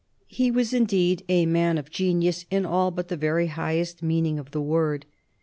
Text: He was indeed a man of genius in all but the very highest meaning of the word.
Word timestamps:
He 0.25 0.49
was 0.49 0.73
indeed 0.73 1.23
a 1.29 1.45
man 1.45 1.77
of 1.77 1.91
genius 1.91 2.47
in 2.49 2.65
all 2.65 2.89
but 2.89 3.09
the 3.09 3.15
very 3.15 3.45
highest 3.53 4.01
meaning 4.01 4.39
of 4.39 4.49
the 4.49 4.59
word. 4.59 5.05